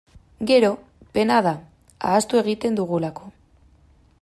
Gero, 0.51 0.69
pena 1.17 1.35
da, 1.47 1.53
ahaztu 2.11 2.41
egiten 2.41 2.81
dugulako. 2.83 3.31